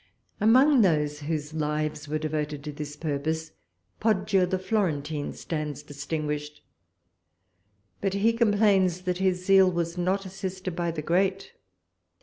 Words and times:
Among 0.39 0.81
those 0.81 1.19
whose 1.19 1.53
lives 1.53 2.07
were 2.07 2.17
devoted 2.17 2.63
to 2.63 2.71
this 2.71 2.95
purpose, 2.95 3.51
Poggio 3.99 4.47
the 4.47 4.57
Florentine 4.57 5.31
stands 5.33 5.83
distinguished; 5.83 6.63
but 8.01 8.15
he 8.15 8.33
complains 8.33 9.01
that 9.01 9.19
his 9.19 9.45
zeal 9.45 9.69
was 9.71 9.99
not 9.99 10.25
assisted 10.25 10.75
by 10.75 10.89
the 10.89 11.03
great. 11.03 11.51